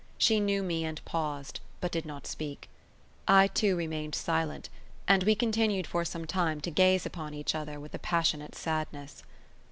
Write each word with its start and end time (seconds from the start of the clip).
She 0.17 0.39
knew 0.39 0.63
me 0.63 0.83
and 0.83 0.99
paused, 1.05 1.59
but 1.79 1.91
did 1.91 2.07
not 2.07 2.25
speak; 2.25 2.67
I, 3.27 3.45
too, 3.45 3.75
remained 3.75 4.15
silent; 4.15 4.67
and 5.07 5.21
we 5.21 5.35
continued 5.35 5.85
for 5.85 6.03
some 6.05 6.25
time 6.25 6.59
to 6.61 6.71
gaze 6.71 7.05
upon 7.05 7.35
each 7.35 7.53
other 7.53 7.79
with 7.79 7.93
a 7.93 7.99
passionate 7.99 8.55
sadness. 8.55 9.21